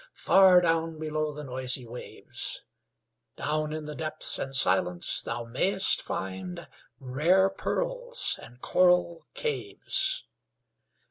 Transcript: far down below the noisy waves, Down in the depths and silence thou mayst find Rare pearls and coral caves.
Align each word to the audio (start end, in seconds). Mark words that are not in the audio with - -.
far 0.15 0.61
down 0.61 0.97
below 0.97 1.31
the 1.31 1.43
noisy 1.43 1.85
waves, 1.85 2.63
Down 3.37 3.71
in 3.71 3.85
the 3.85 3.93
depths 3.93 4.39
and 4.39 4.55
silence 4.55 5.21
thou 5.21 5.43
mayst 5.43 6.01
find 6.01 6.67
Rare 6.99 7.51
pearls 7.51 8.39
and 8.41 8.59
coral 8.61 9.27
caves. 9.35 10.25